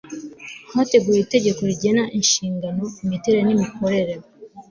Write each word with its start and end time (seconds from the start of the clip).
hateguwe 0.73 1.19
itegeko 1.25 1.59
rigena 1.69 2.03
inshingano, 2.17 2.83
imiterere 3.05 3.41
n'imikorere 3.45 4.13